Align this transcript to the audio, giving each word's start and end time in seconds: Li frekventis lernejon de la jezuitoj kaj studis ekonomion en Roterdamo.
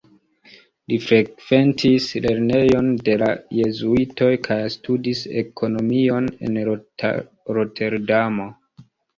Li 0.91 0.95
frekventis 1.01 2.07
lernejon 2.23 2.89
de 3.09 3.17
la 3.23 3.29
jezuitoj 3.59 4.31
kaj 4.49 4.59
studis 4.79 5.23
ekonomion 5.45 6.33
en 6.49 6.59
Roterdamo. 6.73 8.51